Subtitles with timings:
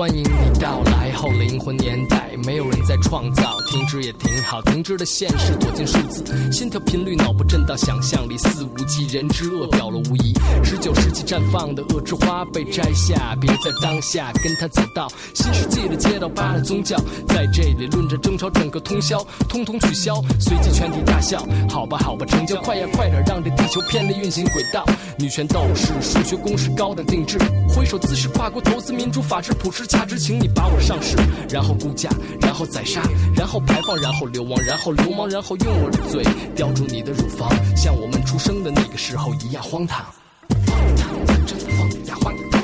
[0.00, 10.34] 欢迎你到来后灵魂年代，没有人在创造，停止也挺好，停止的现实躲进数字，心跳频率脑部震荡，想象力肆无忌，人之恶表露无遗。
[10.64, 21.46] 十九世纪绽放的恶之花被摘下，别在当下跟他走到新世纪的街道吧的宗教，在这里论着争吵，整个通宵，通通取消，随即全体大笑。
[21.68, 24.84] 好吧好吧，成交快呀快点，让这地球偏离运行轨道。
[25.16, 29.86] 女权斗士，数学公式高等定制，挥手姿势，跨国投资，民主法治，普世。
[29.86, 31.16] 价值，请你把我上市，
[31.48, 33.00] 然后估价，然后宰杀，
[33.34, 36.24] 然后排放，然后流亡，然后流氓，然后用我的嘴
[36.56, 40.04] 叼住你的乳房，像我们出生的那个时候一样荒唐。
[40.66, 41.14] 荒唐，
[41.46, 41.58] 真！
[41.58, 41.70] 的。
[41.76, 42.60] 荒荒的荒唐，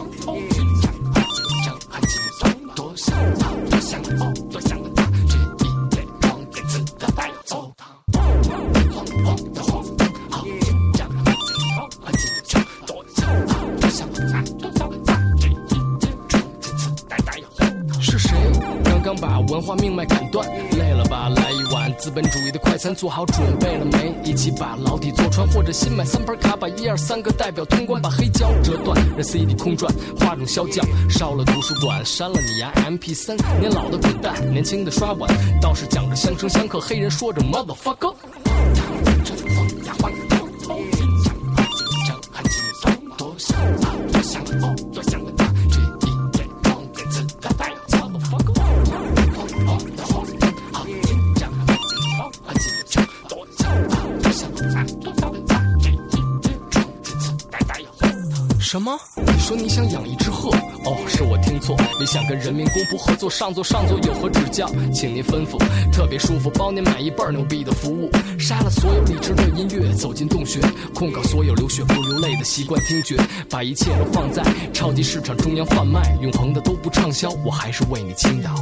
[18.01, 18.31] 是谁
[18.85, 20.47] 刚刚把文化命脉砍断？
[21.99, 24.15] 资本主义的快餐，做好准备了没？
[24.23, 35.31] 一起把牢底坐穿，或者新买三盘卡，把一二三个代表通关，把黑胶折断，让 CD 空转，画种消匠烧了图书馆，删了你呀 MP3，，年老的滚蛋，年轻的刷碗，
[35.61, 38.15] 道士讲着相生相克，黑人说着 motherfucker。
[59.47, 60.51] 说你想养一只鹤？
[60.85, 61.77] 哦，是我听错。
[62.01, 64.69] 你想跟人民公仆合作，上座上座有何指教？
[64.93, 65.57] 请您吩咐。
[65.93, 68.11] 特别舒服，包您买一倍牛逼的服务。
[68.41, 70.59] 杀了所有理智的音乐，走进洞穴，
[70.93, 73.17] 控告所有流血不流泪的习惯听觉，
[73.49, 74.43] 把一切都放在
[74.73, 78.53] 超级市场中央贩卖，永恒的都不畅销，我还是为你倾倒。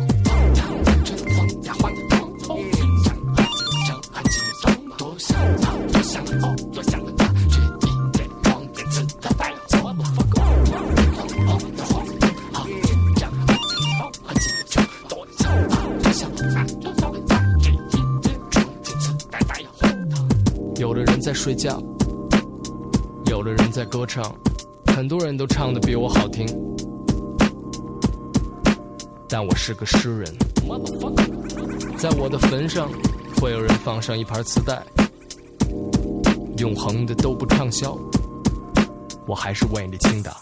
[21.54, 21.80] 睡觉，
[23.26, 24.34] 有的人在歌唱，
[24.86, 26.44] 很多人都唱的比我好听，
[29.28, 30.34] 但我是个诗人。
[31.96, 32.90] 在我的坟上，
[33.40, 34.84] 会有人放上一盘磁带，
[36.58, 37.96] 永恒的都不畅销，
[39.28, 40.32] 我还是为你倾倒。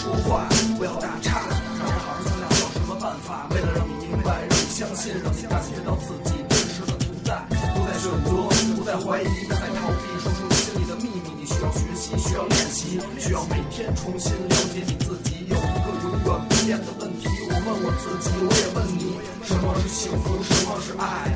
[0.00, 1.44] 说话，不要打岔。
[1.76, 3.46] 让人好好商量，有什么办法？
[3.52, 7.36] 为了让你明白，让你相信，让你感觉到自己真实的存在。
[7.76, 8.32] 不再选择，
[8.76, 11.28] 不再怀疑，不再逃避，说出你心里的秘密。
[11.36, 15.44] 你需要学习，需要练习，需要每天重新了解你自己。
[15.52, 20.40] 有一个永远不变的问题，我问我自己，我也问你：什么是幸福？
[20.42, 21.28] 什么是爱？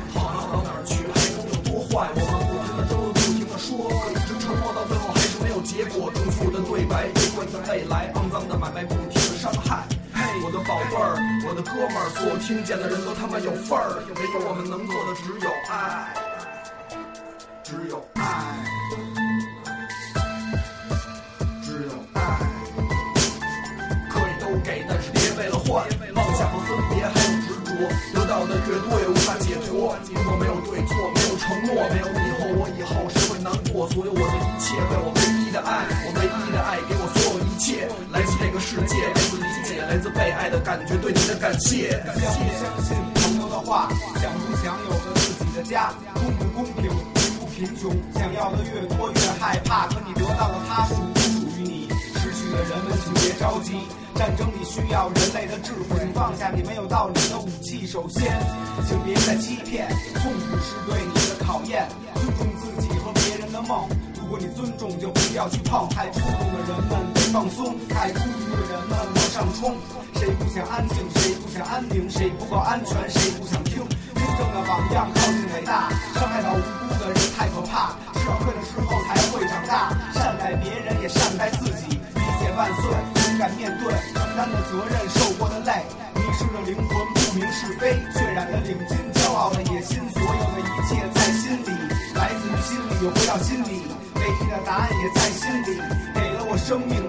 [11.75, 13.99] 哥们儿，所有听见的人都他妈有份儿。
[14.15, 16.13] 没有我们能做的只有爱，
[40.09, 41.91] 被爱的感觉，对你的感谢。
[41.91, 43.89] 相不相信朋友的话？
[44.21, 45.93] 想不想有个自己的家？
[46.13, 46.89] 公不公平？
[47.15, 47.91] 贫不贫穷？
[48.13, 51.89] 想要的越多越害怕，可你得到的它属不属于你？
[52.15, 53.73] 失去的人们请别着急，
[54.15, 55.99] 战争里需要人类的智慧。
[55.99, 58.21] 请放下你没有道理的武器，首先，
[58.87, 59.87] 请别再欺骗。
[60.15, 63.87] 痛苦是对你的考验，尊重自己和别人的梦。
[64.19, 65.87] 如果你尊重，就不要去碰。
[65.89, 68.97] 太冲动的人们放松，太孤独的人们
[69.35, 69.75] 上冲。
[70.15, 70.95] 谁不想安静？
[71.19, 72.09] 谁不想安宁？
[72.09, 72.95] 谁不够安全？
[73.11, 73.83] 谁不想听？
[74.15, 77.99] 真正的榜样靠近伟大，伤害到无辜的人太可怕。
[78.15, 81.99] 吃亏的时候才会长大，善待别人也善待自己。
[82.15, 82.87] 理解万岁，
[83.27, 85.83] 勇敢面对，承担的责任，受过的累，
[86.15, 91.75] 迷失了灵魂，不明是非，渲染的领巾，骄傲的野心，所有的一切在心里，
[92.15, 93.83] 来自于心里又回到心里。
[94.15, 95.75] 唯一的答案也在心里，
[96.15, 97.04] 给了我生命，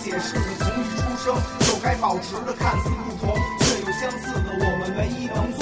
[0.00, 0.56] 解释你。
[0.58, 5.52] 从一出生就该保持的，看似不同却又相似的，我们唯一能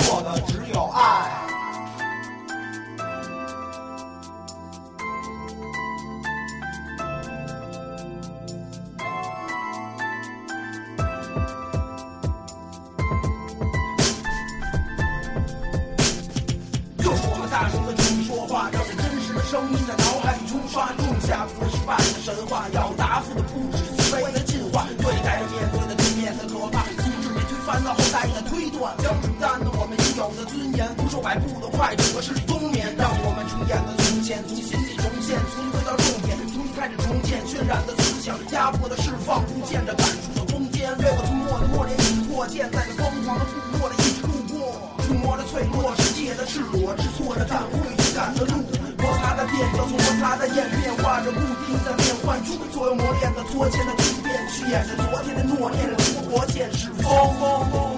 [21.88, 44.76] 半的神话，要答复的不止思维的进化，对待着面对的对面的可怕，阻止被推翻了后代的推断，将承担的我们应有的尊严，不受摆布的快整个势力冬眠，让我们重演的从前，从心底重现，从回到重点，从一开始重建，渲染的思想，压迫的释放，不见着感触的空间，为我沉默的默念与扩建，在这疯狂的部落里一直度过，
[45.08, 48.60] 触摸着脆弱世界的赤裸，知错的忏悔，勇敢的路，
[48.98, 57.04] 摩擦的变就从摩擦的焰变化着固定的变换出所有磨练的拖欠的突变，去演着昨天的诺念，生活现实风
[57.38, 57.96] 风风，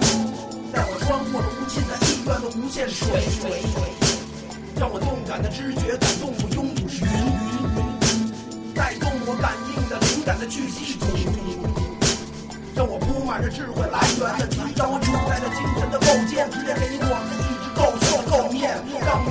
[0.71, 3.81] 带我穿过了无尽的意愿的无限水水水，
[4.77, 11.07] 让我动感的知觉感动我拥堵是云云云，带动我感应的灵感的聚集是土
[12.73, 18.73] 让我铺满着智慧来源的题，让我处在这精神的构建，直接给你我们的意志构构构面，
[19.05, 19.21] 让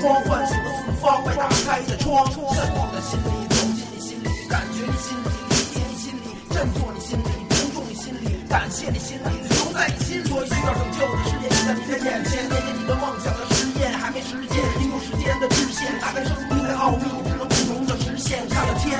[0.00, 18.98] 光，唤醒了四方被打开的窗，渗入的心里，走进你心里，感觉你心里，理解你心里，振作你心里，尊重你心里，感谢你心里，留在你心里，所以需要拯救的世界就在你的眼前，念念你的梦想的实验还没实现，经过时间的制限，打开生命的奥秘，只能不同的实现，看了天。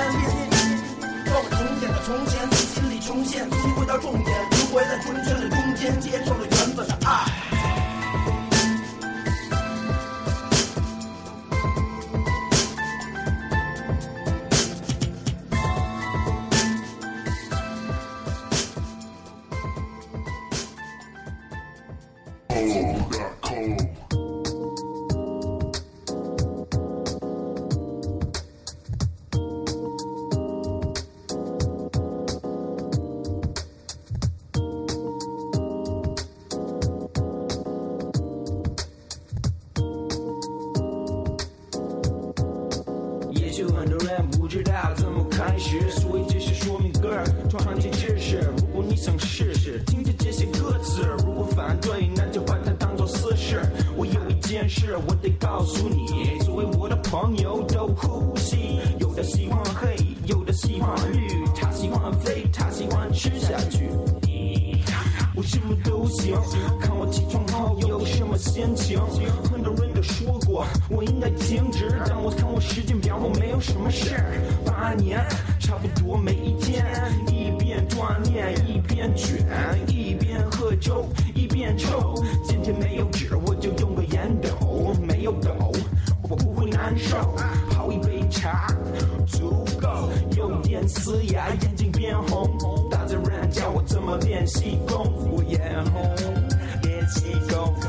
[1.25, 6.35] 让我重演的从前，从心里重现，重新回到重点，轮回在春圈的中间，接受
[45.89, 48.39] 所以这是说明歌儿，装上进知识。
[48.57, 53.61] 如果你想试试，听着这些歌词，如果反对，那就把它当做私事。
[53.95, 63.89] 我有一件事，我得告诉你，作为我的朋友都呼吸，有的喜欢黑，有的喜欢绿，他喜欢飞，他喜欢吃下去。
[65.33, 66.35] 我什么都行，
[66.79, 68.99] 看我起床后有什么心情。
[69.49, 74.35] 很多人都说过我应该停止，但我看我时间表，我没有什么事儿。
[74.65, 75.25] 八年，
[75.71, 76.85] 差不多每一天，
[77.27, 79.37] 一边锻炼一边卷，
[79.87, 82.13] 一边喝酒一边抽。
[82.43, 85.71] 今天没有纸，我就用个烟斗，没有斗，
[86.23, 87.15] 我不会难受。
[87.69, 88.67] 泡一杯茶，
[89.25, 92.49] 足够，有点嘶哑，眼睛变红。
[92.89, 95.61] 大自然教我怎么练习功，我眼
[95.93, 96.03] 红，
[96.83, 97.87] 练习功夫，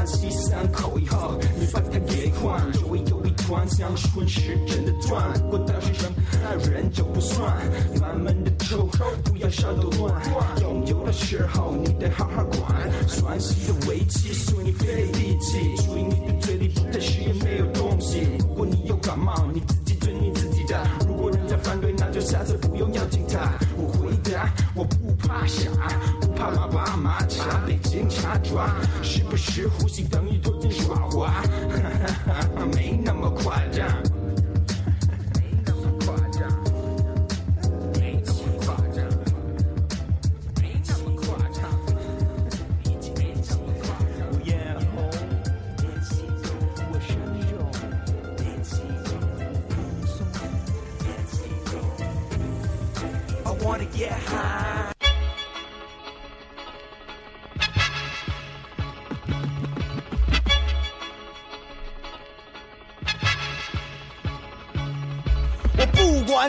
[0.00, 6.10] 剪断，吸三口以后，你把它给换，周围有一团像顺时针的钻，过到身上
[6.44, 7.56] 爱人就不算，
[8.00, 8.88] 慢慢的抽，
[9.24, 10.14] 不要烧到乱，
[10.60, 18.79] 拥有的时候你得好好管，算细的尾气随你费力气，注意你的嘴里不太实验没有东西，如果你
[28.50, 31.40] 抓，是不时呼吸等于头巾耍滑？
[32.74, 33.86] 没那么夸张。
[35.34, 35.90] 没那么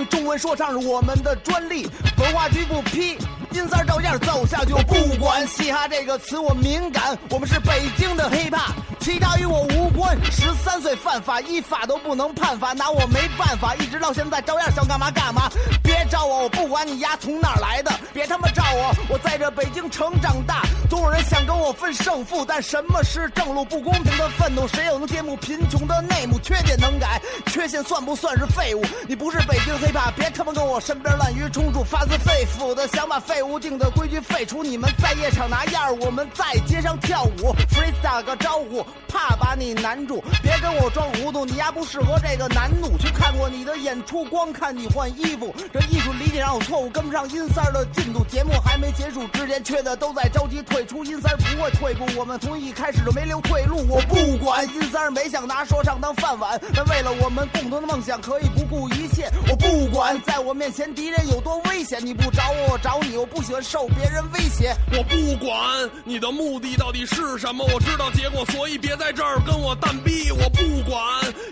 [0.07, 3.17] 中文说唱是我们的专利，文化局不批，
[3.51, 4.73] 音色照样走下去。
[4.73, 8.71] 我不管嘻哈这个词我敏感，我们是北京的 hiphop，
[9.01, 10.17] 其他与我无关。
[10.31, 15.49] 十三岁犯法，依法都不能判罚，拿我没办法，一直到现在照样想干嘛干嘛。
[15.83, 23.65] 别找我，我不管你丫从哪儿来的，别他妈找我，我在这北京城长大，总有人想跟我分胜负，但什么是正路？
[23.65, 26.37] 不公平的愤怒，谁又能揭幕贫穷的内幕？
[26.39, 28.83] 缺点能改，缺陷算不算是废物？
[29.07, 34.61] 你不是北京黑怕，别他妈跟我身边滥竽充数，发自肺腑的想把废物定的规矩废除。
[34.63, 42.97] 你们在夜场拿样儿，我们在街上跳舞，freestyle 个招呼，怕把你难住，别跟我装糊涂，你丫不适合这个难怒。
[42.97, 43.71] 去看过你的。
[43.81, 47.83] 演出，光看你换衣服，这艺术理解上有错误，跟不上阴三儿的。
[47.93, 48.23] 进度。
[48.25, 49.95] 节目还没结束之前，缺的。
[49.95, 53.83] 都在着急退出，阴三儿不会退步，我们从一开始就没留退路。
[53.89, 59.29] 我不管阴三儿没想拿说唱当饭碗，但为了我们共同的梦想，可以不顾一切。
[59.49, 63.17] 我不管在我面前敌人有多危险，你不找我，我找你。
[63.17, 64.75] 我不喜欢受别人威胁。
[64.91, 65.57] 我不管
[66.03, 66.75] 你的目的。
[66.75, 70.31] 到底是什么，我知道结果，所以别在这儿跟我蛋逼。
[70.31, 70.99] 我不管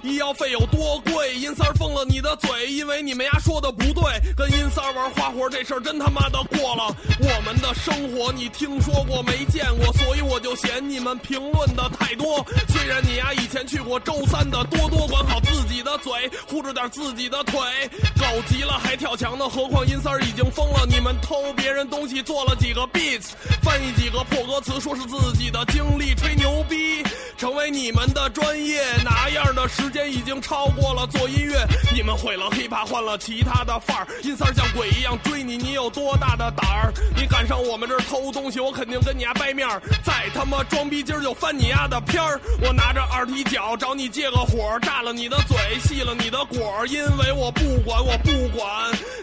[0.01, 4.03] 医药费有多贵，阴三儿封了你的嘴，因为你们丫说的不对。
[4.36, 6.95] 跟阴三儿玩花活这事儿真他妈的过了。
[7.19, 12.45] 我们的生活你听说过没见过，所以我就嫌你们评论的太多。
[12.67, 16.12] 虽然你丫以前去过周三的，多多管好自己的嘴，
[16.48, 17.59] 护着点自己的腿。
[18.17, 20.86] 狗急了还跳墙呢，何况阴三儿已经疯了。
[20.89, 23.31] 你们偷别人东西做了几个 beats，
[23.62, 27.03] 翻译几个破歌词，说是自己的经历，吹牛逼，
[27.38, 28.82] 成为你们的专业。
[29.04, 31.66] 哪样的时间已经超过了做音乐？
[31.94, 34.08] 你们毁了 hiphop，换了其他的范儿。
[34.24, 36.94] 音三像鬼一样追你，你有多大的胆儿？
[37.16, 39.82] 你敢上我们这儿偷东西，我肯定跟你丫掰面儿。
[40.04, 42.40] 再他妈装逼，今儿就翻你丫的片儿。
[42.62, 46.88] 我拿着二踢脚找你借个火，炸了你的嘴，吸了你的果儿。
[46.88, 48.68] 因为我不管，我不管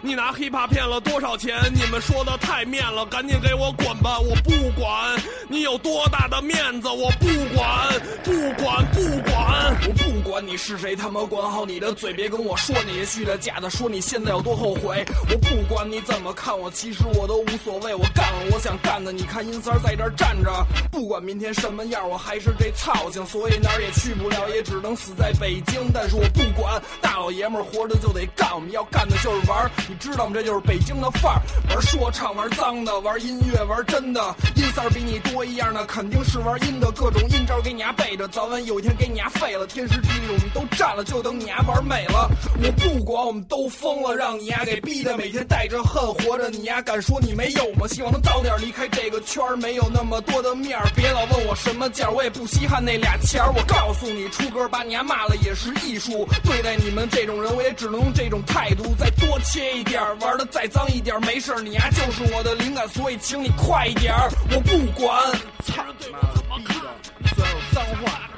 [0.02, 4.18] 你拿 hiphop 骗了多少钱，你们说的太面了，赶紧给我滚吧！
[4.18, 7.85] 我不管你有多大的面子，我不管，
[8.24, 9.76] 不管，不管。
[9.86, 15.04] 我不管你是谁，他妈管好你的嘴，别跟我说那些虚的假的，说你现在有多后悔。
[15.30, 19.12] 我不管你怎么看我，其实我都无所谓，我干了我想干的。
[19.12, 20.50] 你看阴三在这站着，
[20.90, 25.90] 不管明天什么样，我还是这操性，所以哪儿也去不了，也只能死在北京。
[25.92, 30.32] 但是我不管，大老爷们儿活着就得干，我们要干的就是玩儿，你知道吗？
[30.34, 34.34] 这就是北京的范儿，玩说唱，玩脏的，玩音乐，玩真的。
[34.56, 39.66] 阴三比你多一样的，肯定是玩阴的，各种阴招给你你丫背着，早晚有一天给你丫废了。
[39.66, 42.26] 天时地利我们都占了，就等你丫玩美了。
[42.62, 47.86] 我不管，我们都疯了，让你丫给逼的，每天带着恨活着，你丫敢说你没有吗？
[47.86, 53.52] 希望能早点离开这个圈，没有那么多的面儿，别老问我什么价，我也不稀罕那俩钱儿。
[53.54, 64.14] 我告诉你，出歌把你丫骂了也是艺术，对待你们这种人，我也只能用这种态度，再多切一点，玩的再脏一点，没事，你丫就是我的灵感，所以请你快一点。
[64.50, 65.22] 我不管，
[65.62, 66.88] 操你妈逼的！
[67.34, 68.28] 虽然有脏话，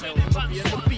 [0.00, 0.97] 还有什么别人的逼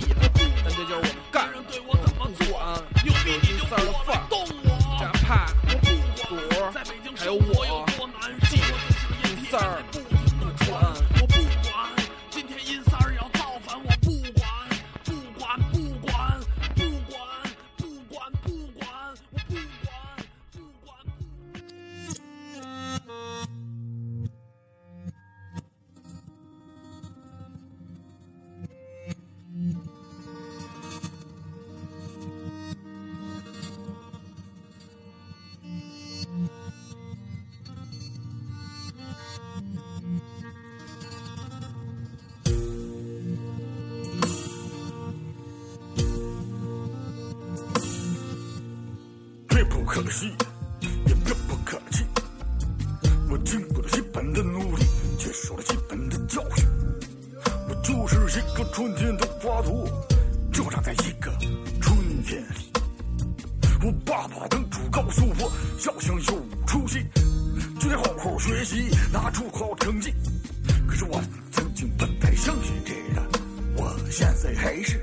[74.60, 74.98] 还是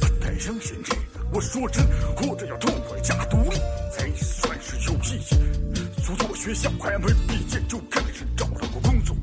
[0.00, 1.02] 不太相信这个。
[1.30, 3.58] 我说真，活着要痛快加独立，
[3.92, 6.02] 才算是有意义。
[6.02, 9.14] 所以我学校还没毕业就开始找了个工作。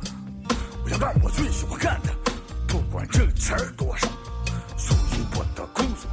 [0.83, 2.13] 我要干我最喜欢干的，
[2.67, 4.07] 不管挣钱多少。
[4.77, 6.07] 所以我的工作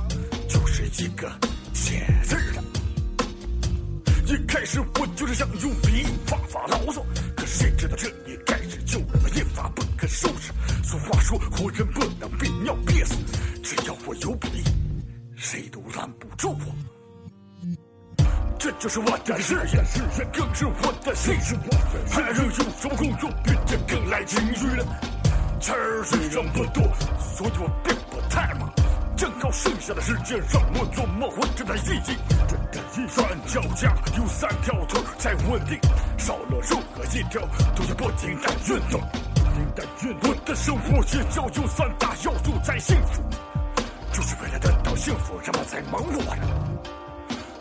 [0.48, 1.30] 就是一个
[1.74, 2.62] 写字的。
[4.24, 7.04] 一开始我就是想用笔发发牢骚，
[7.36, 10.50] 可谁知道这一开始就让我一发不可收拾。
[10.82, 12.30] 俗话说，活人不能
[18.78, 21.56] 就是我的事业，事业更是我的兴趣。
[22.08, 24.84] 还能有什么工作比这更来情绪呢？
[25.60, 26.84] 钱儿虽然不多，
[27.18, 28.72] 所以我并不太忙。
[29.16, 32.16] 正好剩下的时间让我琢磨活着的意义。
[33.08, 35.76] 三脚架有三条腿才稳定，
[36.16, 37.40] 少了任何一条
[37.74, 39.00] 都要不停的运动。
[40.22, 43.22] 我的生活也要有三大要素才幸福，
[44.12, 46.67] 就是为了得到幸福，人们才忙碌的。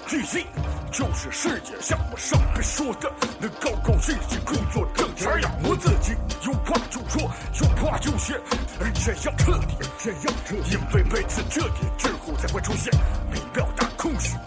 [0.08, 0.46] 第一，
[0.90, 6.16] 就是世界，像我上面说的，能高高兴兴工作挣钱养活自己。
[6.46, 7.22] 有话就说，
[7.60, 8.34] 有话就写，
[8.80, 12.90] 而且要彻底，而且要彻底，因为每次彻底之后才会出现
[13.30, 14.38] 美妙的空虚。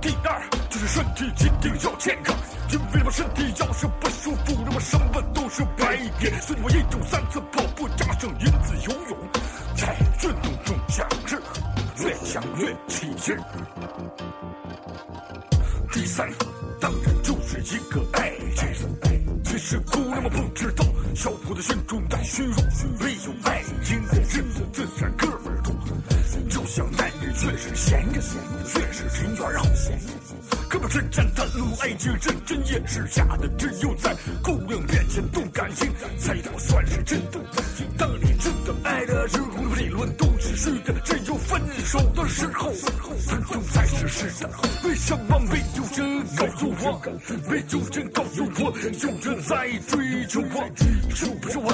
[0.00, 2.36] 第二，就是身体一定要健康，
[2.70, 6.30] 因为我身体要是不舒服，那么什么都是白给。
[6.40, 9.18] 所以我一周三次跑步，加上一次游泳，
[9.74, 11.36] 在运动中享受，
[12.04, 13.36] 越想越起劲。
[22.32, 22.56] 虚荣，
[22.98, 25.70] 没有爱情的日子自然哥们儿多。
[26.48, 28.20] 就像男女越是闲着，
[28.74, 29.66] 越是人缘好。
[30.66, 37.38] 哥们之间谈论爱情，认真也是假的，只有在姑娘面前动感情，才能算是真的。
[37.98, 44.48] 当你真的爱的时候，理论都是虚的，只有分手的时候，分手才是实的。
[44.84, 46.98] 为什么没有人告诉我？
[47.50, 50.66] 没有人告诉我，有人在追求我？
[51.14, 51.70] 是不是我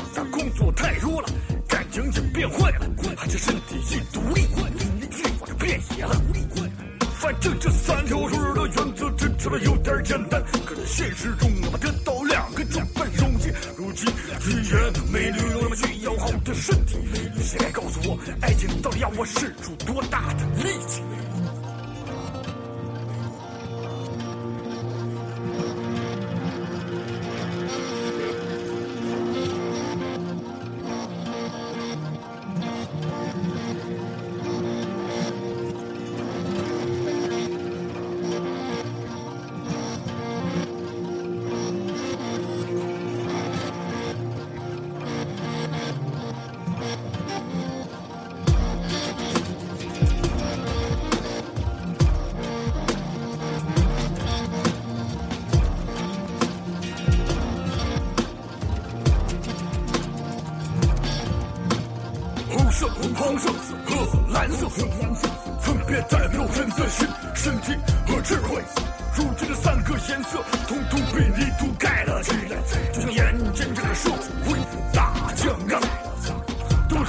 [7.28, 13.52] 反正这三条腿的原则听起来有点简单，可在现实中我们得到两个就不容器。
[13.76, 14.10] 如今
[14.46, 16.96] 语言美女有那么需要好的身体，
[17.42, 21.02] 谁来告诉我，爱情到底要我使出多大的力气？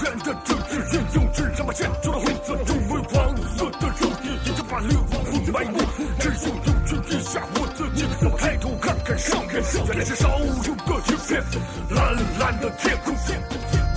[0.09, 5.77] 多人的政治运用，只让我见出了红色，因为黄色的肉体已经把流亡混埋没。
[6.19, 11.43] 只有有权地下我自己，让我抬头看看上面，原来是少有的一片
[11.91, 13.13] 蓝蓝的天空。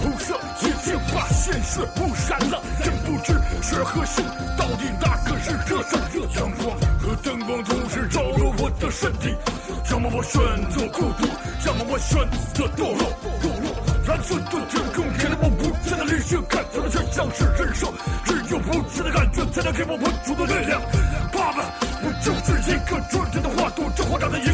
[0.03, 4.25] 红色已经把现实污染了，真不知血和性
[4.59, 6.03] 到底哪个是热的？
[6.35, 9.35] 阳光和灯光同时照了我的身体，
[9.91, 11.27] 要么我选择孤独，
[11.67, 12.19] 要么我选
[12.53, 13.09] 择堕落。
[13.41, 13.73] 堕落，
[14.09, 15.42] 蓝色的天空。
[15.93, 17.93] 我无限的理性，看起来却像是人生，
[18.25, 20.81] 只有不屈的感觉才能给我稳住的力量。
[21.33, 21.65] 爸爸，
[22.03, 24.47] 我就是一个春天的花朵，这花长在一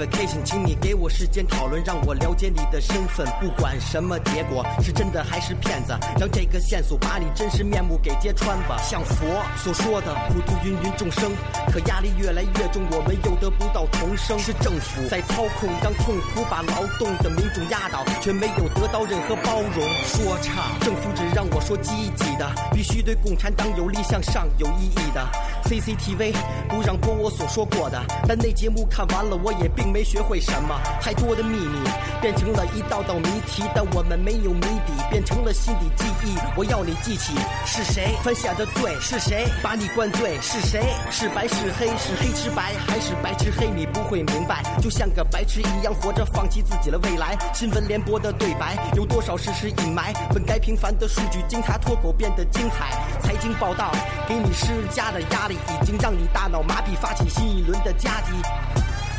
[0.00, 3.26] Identification，请你给我时间讨论，让我了解你的身份。
[3.38, 8.78] 不管什么结果，是真的还是骗子，让这个线索把你真实面目给揭穿吧。
[8.78, 11.30] 像佛所说的，普度芸芸众生，
[11.70, 14.38] 可压力越来越重，我们又得不到重生。
[14.38, 19.86] 是政府在操控，让痛苦把劳动的民众压倒，却没有得到任何包容。
[20.04, 25.28] 说唱，政府只让我说积极的，必须对共产党有利向上有意义的。
[25.64, 26.34] CCTV
[26.68, 30.80] 不让播我所说过的，但那节目看完了，我也并没学会什么。
[31.00, 31.78] 太多的秘密
[32.20, 36.36] 变成了一道道谜题，但我们没有谜底，变成了心底记忆。
[36.56, 37.34] 我要你记起
[37.66, 38.16] 是谁？
[38.22, 39.46] 犯下的罪，是谁？
[39.62, 42.72] 把你灌醉，是谁是白是黑，是黑吃白。
[42.86, 43.68] 还是白吃黑？
[43.68, 47.36] 你不会明白，就像个白痴一样活着，放弃自己的未来。
[47.52, 50.12] 新闻联播的对白有多少事实隐埋？
[50.32, 52.90] 本该平凡的数据经他脱口变得精彩。
[53.22, 53.92] 财经报道
[54.28, 58.32] 给你施加的压力，已经让你大脑麻痹，发起新一轮的夹击。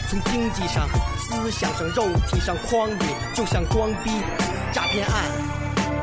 [0.09, 4.11] 从经济上、思想上、肉体上诓你，就像装逼。
[4.73, 5.23] 诈骗案，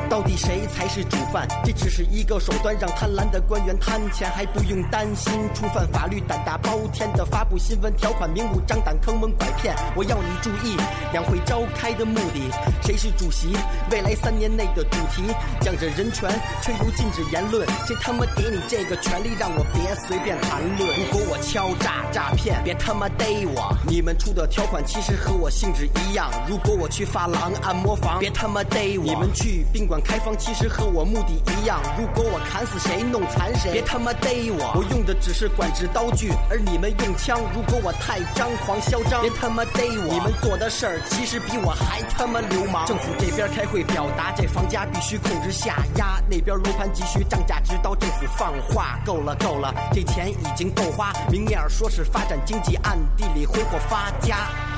[0.09, 1.47] 到底谁才是主犯？
[1.63, 9.75] 这只是一个手段，让贪婪的官员贪钱，还不用担心触犯法律，胆大包天的发布新闻条款，明目张胆坑蒙拐骗。
[9.95, 10.75] 我要你注意，
[11.13, 12.41] 两会召开的目的，
[12.81, 13.55] 谁是主席？
[13.91, 15.23] 未来三年内的主题，
[15.61, 16.27] 讲着人权，
[16.63, 17.67] 却又禁止言论。
[17.85, 20.89] 谁他妈给你这个权利，让我别随便谈论？
[20.97, 23.77] 如果我敲诈诈骗，别他妈逮我！
[23.87, 26.31] 你们出的条款其实和我性质一样。
[26.47, 29.03] 如果我去发廊按摩房，别他妈逮我！
[29.03, 31.79] 你们去宾馆开房，其实和我目的一样。
[31.97, 34.73] 如果我砍死谁，弄残谁，别他妈逮我！
[34.75, 37.39] 我用的只是管制刀具，而你们用枪。
[37.53, 40.13] 如果我太张狂嚣张，别他妈逮我！
[40.13, 42.85] 你们做的事儿其实比我还他妈流氓。
[42.85, 48.99] 政府这边开会表达，这房价必须控制下压，那边楼盘急需涨价，直到政府放话。
[49.05, 54.68] 够了够了，这钱已经够花，明面说是发展经济，暗地里挥霍发家。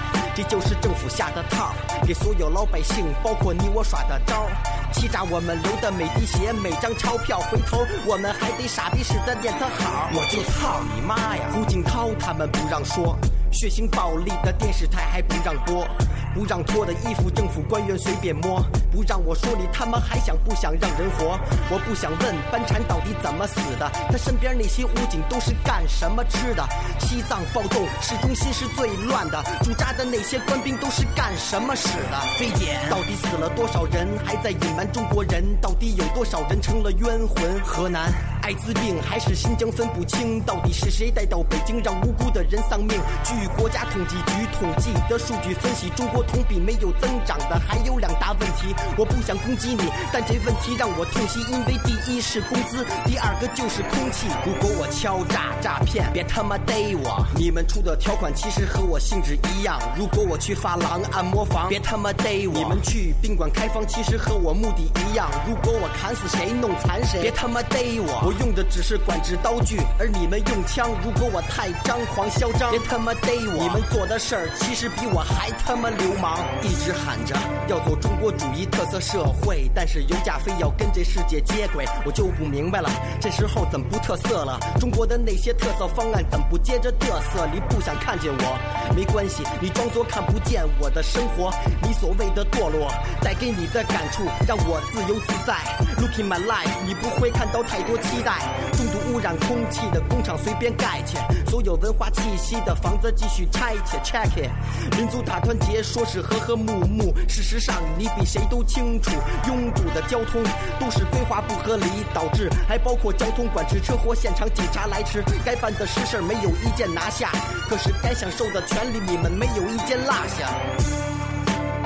[0.41, 1.71] 这就是政府下的套，
[2.04, 4.51] 给所有老百姓，包括你我耍的招儿，
[4.91, 10.10] 欺诈我们流的每滴血、每张钞票，回头我们还得傻逼似的念他好。
[10.13, 11.43] 我就操你妈呀！
[11.54, 13.15] 胡锦涛他们不让说，
[13.51, 15.85] 血腥暴力的电视台还不让播，
[16.33, 21.37] 不让脱的衣服政府官员随便摸，不让我说你他妈还想不想让人活？
[21.69, 26.65] 我不想问班禅到底怎么死的，他身边那些武警都是干什么吃的？
[26.99, 32.19] 西藏暴动市中心是最乱的，驻扎的那些官兵都是干什么使的？
[32.37, 34.07] 非典到底死了多少人？
[34.25, 35.43] 还在隐瞒中国人？
[35.61, 37.59] 到底有多少人成了冤魂？
[37.63, 38.11] 河南
[38.41, 42.99] 艾滋病还是新疆分不清，到底是谁带到北京让无辜的人丧命？
[43.23, 48.73] 据国家统计局统计的数据分析，中国同比没有增长的还有两大问题。
[48.97, 54.27] 我不想攻击你，但这问题让我痛心，因为第一是工资，第二个就是空气。
[54.45, 57.25] 如果我敲诈诈骗，别他妈逮我！
[57.36, 59.80] 你们出的条款其实和我性质一样。
[59.95, 62.54] 如果我去发廊按摩房，别他妈逮我！
[62.54, 65.30] 你们去宾馆开房，其实和我目的一样。
[65.47, 68.31] 如果我砍死谁，弄残谁，别他妈逮我！
[68.32, 70.89] 我用的只是管制刀具，而你们用枪。
[71.04, 73.58] 如果我太张狂嚣张，别他妈逮我！
[73.60, 76.39] 你们做的事儿其实比我还他妈流氓。
[76.63, 77.36] 一直喊着
[77.67, 82.89] 要走中国主义特色社会，但是油价非要跟这世界接轨，我就不明白了，
[83.20, 84.58] 这时候怎么不特色了？
[84.80, 87.46] 中国的那些特色方案怎么不接着嘚瑟？
[87.54, 91.52] 你不想看见我，没关系，你装作看不见我的生活。
[91.84, 92.89] 你所谓的堕落，
[93.22, 95.54] 带给你的感触让我自由自在。
[96.00, 98.38] Looking my life，你不会看到太多期待。
[98.73, 101.17] 重度污染空气的工厂随便盖起，
[101.49, 103.99] 所有文化气息的房子继续拆迁。
[104.03, 109.12] Check it，民族大团结说是和和睦睦，事实上你比谁都清楚，
[109.47, 110.43] 拥堵的交通
[110.79, 117.31] 都是规划不合理导致，还包括交通管制、车祸现场警察来迟，该办的实事没有一件拿下，
[117.67, 120.47] 可是该享受的权利你们没有一件落下。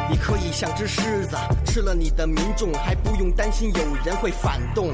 [0.07, 4.93] 你可以像只狮子，吃了你的民众，还不用担心有人会反动；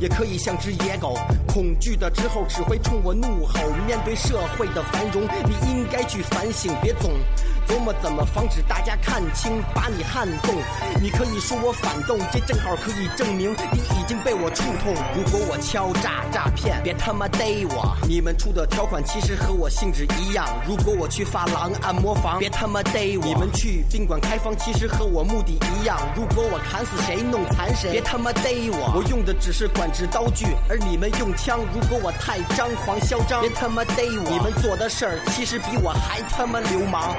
[0.00, 3.54] 也可以像只野狗，恐惧的之后只会冲我怒吼。
[3.86, 7.10] 面对社会的繁荣，你应该去反省，别总
[7.66, 10.54] 琢磨怎么防止大家看清，把你撼动。
[11.00, 14.94] 你可以说我反动，这正好可以证明你已经被我触痛。
[15.14, 17.96] 如果我敲诈诈骗，别他妈逮我！
[18.06, 20.46] 你们出的条款其实和我性质一样。
[20.66, 23.24] 如果我去发廊按摩房，别他妈逮我！
[23.24, 25.98] 你们去宾馆开房其实和我目的一样。
[26.14, 28.92] 如果我砍死谁，弄残谁，别他妈逮我。
[28.96, 31.60] 我用的只是管制刀具，而你们用枪。
[31.72, 34.30] 如果我太张狂嚣张，别他妈逮我。
[34.30, 37.16] 你们做的事儿其实比我还他妈流氓。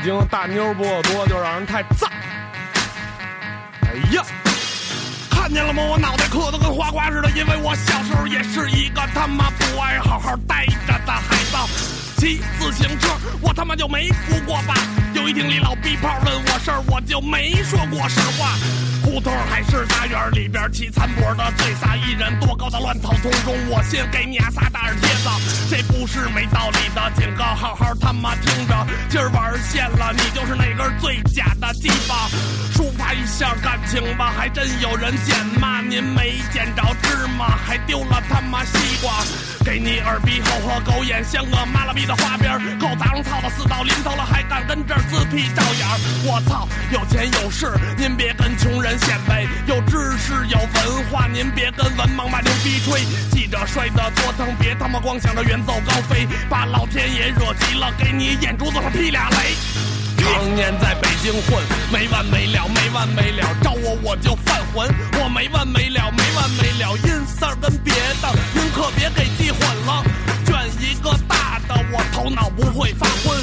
[0.00, 2.10] 北京大妞不够多，就让人太赞。
[3.82, 4.24] 哎呀，
[5.30, 5.82] 看见了吗？
[5.82, 11.56] 我脑袋磕得跟花瓜似的，因为我小时候也是一个他妈不爱好好待着的孩子。
[12.16, 13.10] 骑自行车，
[13.42, 14.74] 我他妈就没扶过吧？
[15.12, 18.56] 有一听李老逼炮问我事儿，我就没说过实话。
[19.04, 25.28] 胡同还是大院里边骑残坡的醉洒一人，多高的乱草丛中，我先给你仨大耳贴子。
[25.70, 32.28] 这不是没道理的警告，好好他妈听着，今儿玩线了，你就是那根最假的鸡巴。
[32.74, 35.80] 抒发一下感情吧，还真有人捡骂？
[35.82, 39.12] 您没捡着芝麻，还丢了他妈西瓜。
[39.64, 45.98] 给你耳鼻喉和狗眼，像个妈了逼的花边够杂种操的死到临头了，还敢跟这儿自闭照眼儿？
[46.24, 52.80] 我操，有钱有势，您别跟穷人显摆；有知识有文化，您别跟文盲卖牛逼。
[53.30, 59.99] 记着摔得多疼，别他妈光想着远走高飞，把老天爷惹急了，给你眼珠子上劈俩雷。
[60.30, 61.60] 常年在北京混，
[61.92, 64.88] 没完没了，没完没了，招我我就犯浑，
[65.20, 70.04] 我没完没了，没完没了，阴三儿跟别的，您可别给记混了，
[70.46, 73.36] 卷一个大的，我头脑不会发昏。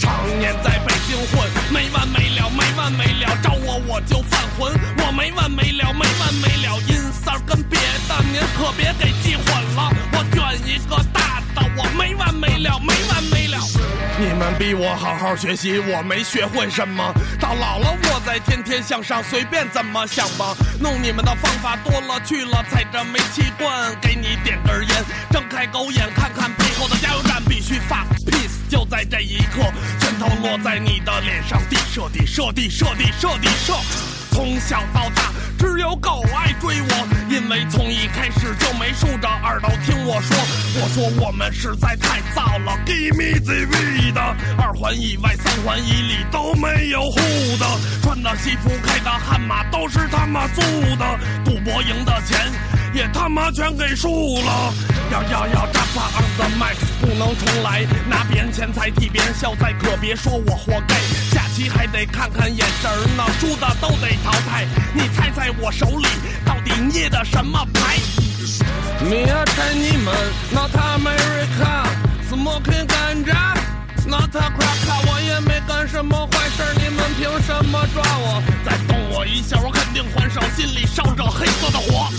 [0.00, 13.53] 常年在北京混，没完没了，没完没了，招我我就犯浑，我没完没了，没完没了，阴三儿跟别的，您可别给记混了，我卷一个大的，我没完没了，没完没了。
[14.16, 17.12] 你们逼我好好学习，我没学会什么。
[17.40, 20.54] 到老了，我再天天向上，随便怎么想吧。
[20.80, 28.70] 弄你们的方法多了去了，踩着煤气罐，给你点根烟，睁开狗眼看看背后的加油站，必须发 peace。
[28.70, 29.62] 就在这一刻，
[29.98, 34.13] 拳头落在你的脸上，地射地射地射地射地射。
[34.34, 40.36] 从小到大，只有狗爱追我，因为从一开始就没竖着耳朵听我说。
[40.82, 44.18] 我说我们实在太燥了，Give me the weed。
[44.58, 47.20] 二环以外、三环以里都没有户
[47.60, 47.66] 的，
[48.02, 50.60] 穿的西服、开的悍马都是他妈租
[50.96, 52.36] 的，赌博赢的钱
[52.92, 54.74] 也他妈全给输了。
[55.12, 60.96] 要要要，扎帕 on the mic，不能重来，拿别人钱财替别人消灾，可别说我活该。
[61.54, 64.66] 下棋还得看看眼神儿呢，输的都得淘汰。
[64.92, 66.04] 你猜猜我手里
[66.44, 67.96] 到底捏的什么牌
[69.00, 70.02] ？Me a Chinese,
[70.50, 73.54] not America，smoking ganja,
[74.04, 75.06] not a crack。
[75.06, 78.42] 我也没干什么坏事儿，你们凭什么抓我？
[78.64, 82.10] 再动我一下，我肯定还手，心里烧着黑色的火。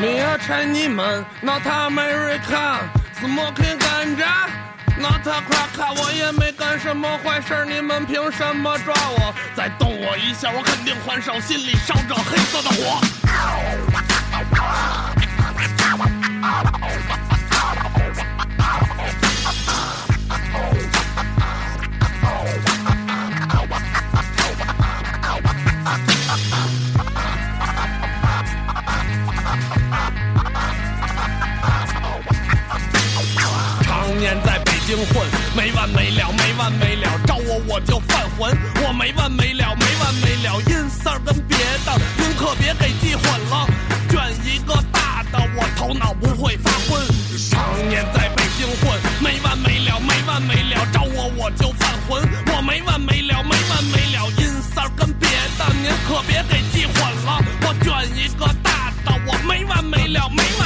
[0.00, 4.48] Me a Chinese, not America，smoking ganja
[4.94, 5.94] smoking ganja, not a crack。
[5.96, 9.34] 我也没干什么坏事儿，你们凭什么抓我？
[9.54, 13.00] 再动我一下，我肯定还手，心里烧着黑色的火。
[33.82, 43.66] 常年在北京混，没完没了，没完没了，招我我就犯浑，我没完没了，没完没了，阴三儿跟别的，您可别给记混了，
[44.10, 47.00] 卷一个大的，我头脑不会发昏。
[47.50, 52.22] 常年在北京混，没完没了，没完没了，招我我就犯浑，
[52.54, 60.63] 我没完没了，没完没了，阴三儿跟别的，您可别给记混了，我卷一个大的，我没完没了，没完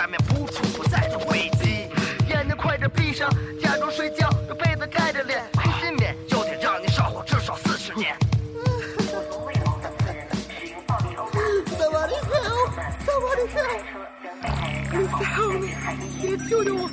[0.00, 1.86] 下面不处不在的危机。
[2.26, 3.28] 眼睛快点闭上，
[3.62, 8.16] 假装睡觉，用被子盖着脸，空心棉就得让你少活至少四十年。
[11.76, 12.32] 萨瓦迪卡，
[13.04, 13.60] 萨瓦迪卡，
[14.90, 15.68] 你救命！
[16.18, 16.88] 你救救我！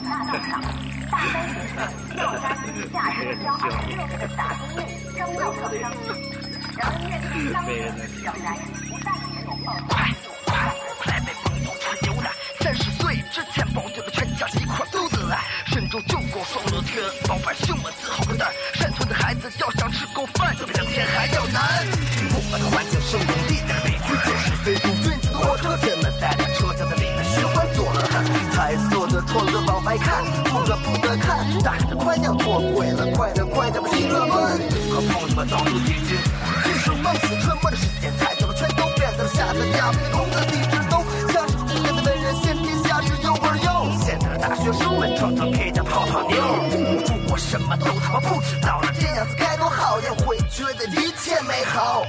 [7.50, 8.77] 快
[22.88, 28.24] 不管环境生动力的委屈就是非常君子的火车，人们待在车厢的里面循环做了汗。
[28.54, 34.30] 彩色的窗子往外看，不得不得看，大喊着快要脱轨了，快点快点把汽车们
[34.90, 36.18] 和朋友们早就敌军。
[36.64, 43.92] 即使梦死沉默的时间太久了，全都变得下的架子，空的地址都像是古代的文人先天下之忧而忧。
[44.06, 50.12] 现在的大学生们常常陪着泡泡妞，中国什么都他妈不知道了，这样子该多好呀！
[50.26, 52.04] 会觉得一切美好。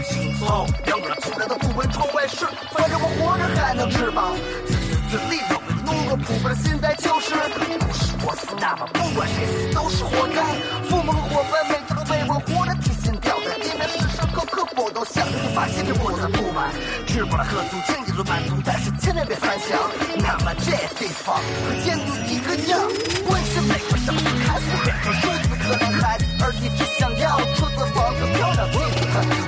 [0.00, 4.32] 报，投影轻松，两耳从来都不闻窗外事，反正我活着还能吃饱。
[4.66, 7.34] 自私自利，我们奴个普遍的心态就是，
[7.78, 10.40] 不是我死，那么不管谁死都是活该。
[10.88, 16.72] 父母和伙伴每天都为我活得提心吊胆，因为时时刻刻我都想着发泄着我的不满。
[17.06, 19.78] 吃饱了喝足，经济就满足，但是千万别翻墙。
[20.16, 22.80] 那么这地方和监狱一个样，
[23.28, 28.99] 关心每个生死，看似变成数字的可怜孩子，而你只想要车子、房子、漂亮妻子，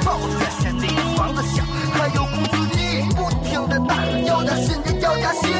[0.04, 5.50] 抱着原先你的房子响，还有工资低，不停的大喊要加薪就要加薪，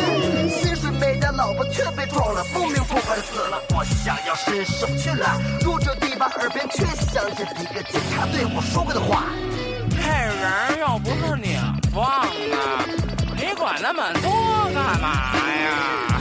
[0.48, 3.60] 薪水没加，老婆却被撞了，不明不白的死了。
[3.74, 9.24] 我想要伸手去拉，弱者低把耳边却响起一个警察对我说过的话。
[9.90, 11.56] 这人又不是你
[11.94, 12.56] 放的，
[13.36, 14.30] 你管那么多
[14.74, 16.11] 干嘛呀？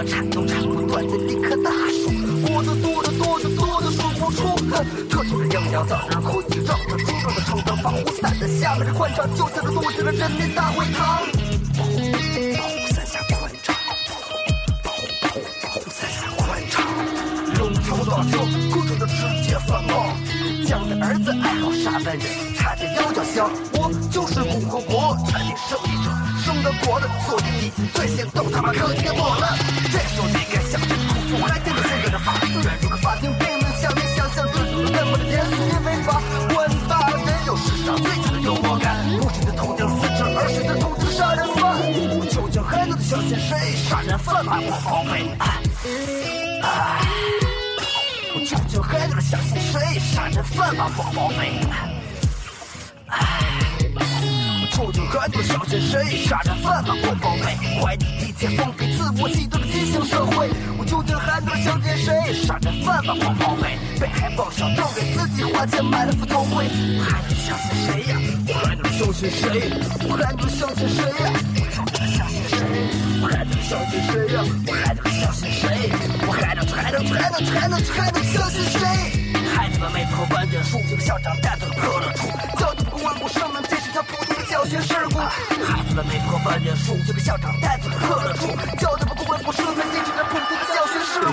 [0.00, 2.08] 无论怎么铲都铲不断这一棵大树，
[2.46, 4.46] 果子多的多的多的数不出。
[4.70, 11.20] 哼，特种的营养早上可以让这猪肉的成长保护伞的下面是宽敞就像这落地的人民大会堂。
[11.76, 11.98] 保护
[12.94, 13.74] 伞下宽敞，
[14.82, 15.02] 保护
[15.62, 16.82] 保护伞下宽敞。
[17.58, 18.38] 龙头老手，
[18.72, 19.12] 各种的直
[19.46, 20.16] 接反冒。
[20.70, 22.16] 蒋的儿子爱好杀人，
[22.54, 26.14] 差点腰叫嚣，我就是共和国产品胜利者，
[26.46, 29.58] 生的活的做的你最先都他妈可以给我了。
[29.90, 36.22] 这时候你该想着哭诉，还听着现在的法律人，如果法庭并没有像你想象制度那么的严肃，因为法
[36.54, 37.18] 官大人
[37.50, 41.66] 有史上最强的幽默感，不是的头顶四指，而是的统治杀人犯。
[42.14, 43.74] 我究竟还能相信谁？
[43.90, 45.34] 杀人犯我包围。
[45.34, 45.50] 哎
[46.62, 47.19] 哎我
[48.90, 50.00] 究竟还能相信谁？
[50.00, 51.60] 杀人犯把我包围。
[53.06, 53.40] 唉，
[53.94, 56.26] 我究竟还能相信谁？
[56.26, 60.50] 杀人犯把我包围，怀疑一切封闭自我极端的畸形社会。
[60.76, 62.34] 我究竟还能相信谁？
[62.44, 66.66] 杀人犯把我包围，被害妄想症给自己花钱买了副头盔。
[66.98, 68.18] 我还能相信谁呀？
[68.48, 69.70] 我还能相信谁？
[70.08, 71.30] 我还能相信谁呀？
[71.78, 72.58] 我还能相信谁？
[73.22, 74.42] 我还能相信谁呀？
[76.90, 78.80] 我还能还能还能还能相信谁？
[79.54, 82.26] 孩子们没破万卷书，这个校长带走了破了处，
[82.58, 85.20] 教育不公万古生们，这是条普通的教学事故。
[85.20, 88.48] 孩子们没破万卷书，这个校长带走了破了处，
[88.82, 91.30] 教育不公万古生们，这是条普通的教学事故。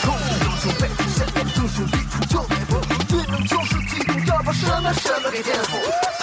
[0.00, 6.13] 从英雄背负，现在英雄一出就被捕，罪名就是激动，要把什么什么给颠覆。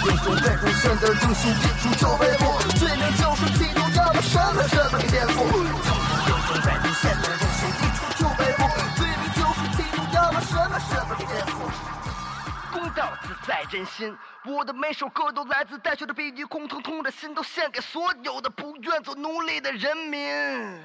[0.00, 2.44] 从英雄背负，现的英雄一出就被捕，
[2.78, 5.34] 罪名就是激动，要把什么什么给颠覆。
[5.36, 5.92] 从
[6.24, 8.64] 英雄背负，现的英雄一出就被捕，
[8.96, 11.52] 罪名就是激动，要把什么什么给颠覆。
[12.72, 14.16] 公道自在人心。
[14.46, 20.80] 我的每首歌都来自带血的比喻，空腾腾的心都献给所有的不愿做奴隶的人民。